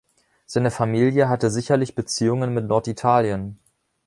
[0.47, 3.59] Seine Familie hatte sicherlich Beziehungen mit Norditalien.